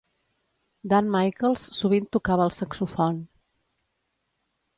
[0.93, 3.21] Dan Michaels sovint tocava el saxofon.